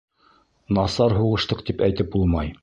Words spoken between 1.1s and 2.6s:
һуғыштыҡ тип әйтеп булмай.